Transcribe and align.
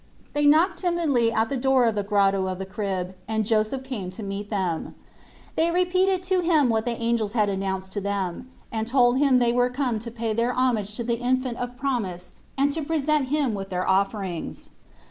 They 0.33 0.47
knocked 0.47 0.79
timidly 0.79 1.31
at 1.31 1.49
the 1.49 1.57
door 1.57 1.85
of 1.85 1.93
the 1.93 2.01
Grotto 2.01 2.47
of 2.47 2.57
the 2.57 2.65
Crib 2.65 3.13
and 3.27 3.45
Joseph 3.45 3.83
came 3.83 4.09
to 4.09 4.23
meet 4.23 4.49
them. 4.49 4.95
They 5.55 5.69
repeated 5.69 6.23
to 6.23 6.39
him 6.39 6.69
what 6.69 6.85
the 6.85 6.99
angels 6.99 7.33
had 7.33 7.49
announced 7.49 7.93
to 7.93 8.01
them, 8.01 8.49
and 8.71 8.87
told 8.87 9.19
him 9.19 9.37
that 9.37 9.45
they 9.45 9.53
were 9.53 9.69
come 9.69 9.99
to 9.99 10.09
pay 10.09 10.33
their 10.33 10.53
homage 10.53 10.95
to 10.95 11.03
the 11.03 11.19
infant 11.19 11.59
of 11.59 11.77
promise 11.77 12.31
6 12.31 12.33
98 12.33 12.33
Ube 12.33 12.33
IRatixnts 12.33 12.51
of 12.51 12.63
and 12.63 12.73
to 12.73 12.87
present 12.91 13.27
Him 13.27 13.53
with 13.53 13.69
their 13.69 13.87
offerings. 13.87 14.69